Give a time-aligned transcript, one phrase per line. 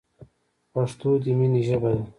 [0.73, 1.91] پښتو دی مینی ژبه